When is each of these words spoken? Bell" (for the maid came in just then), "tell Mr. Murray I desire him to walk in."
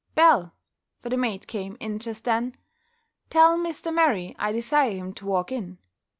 Bell" 0.15 0.55
(for 0.97 1.09
the 1.09 1.15
maid 1.17 1.45
came 1.45 1.77
in 1.79 1.99
just 1.99 2.23
then), 2.23 2.55
"tell 3.29 3.55
Mr. 3.59 3.93
Murray 3.93 4.35
I 4.39 4.51
desire 4.51 4.89
him 4.89 5.13
to 5.13 5.27
walk 5.27 5.51
in." 5.51 5.77